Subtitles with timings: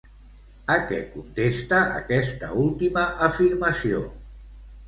[0.75, 4.05] A què contesta aquesta última afirmació?